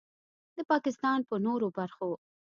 د 0.55 0.57
پاکستان 0.71 1.19
په 1.29 1.35
نورو 1.45 1.67
برخو 1.77 2.11